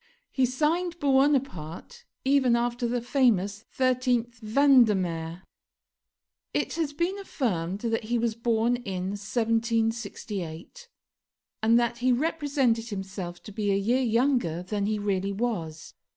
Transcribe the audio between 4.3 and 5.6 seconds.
Vendemiaire.